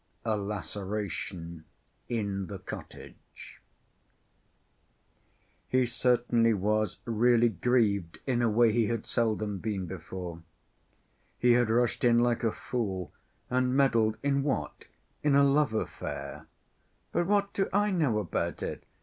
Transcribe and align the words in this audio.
A 0.25 0.35
Laceration 0.35 1.63
In 2.09 2.47
The 2.47 2.57
Cottage 2.57 3.61
He 5.69 5.85
certainly 5.85 6.55
was 6.55 6.97
really 7.05 7.49
grieved 7.49 8.17
in 8.25 8.41
a 8.41 8.49
way 8.49 8.71
he 8.71 8.87
had 8.87 9.05
seldom 9.05 9.59
been 9.59 9.85
before. 9.85 10.41
He 11.37 11.51
had 11.51 11.69
rushed 11.69 12.03
in 12.03 12.17
like 12.17 12.43
a 12.43 12.51
fool, 12.51 13.13
and 13.51 13.75
meddled 13.77 14.17
in 14.23 14.41
what? 14.41 14.85
In 15.21 15.35
a 15.35 15.43
love‐affair. 15.43 16.47
"But 17.11 17.27
what 17.27 17.53
do 17.53 17.69
I 17.71 17.91
know 17.91 18.17
about 18.17 18.63
it? 18.63 18.83